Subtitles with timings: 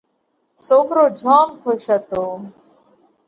[0.65, 2.23] سوڪرو جوم کُش هتو۔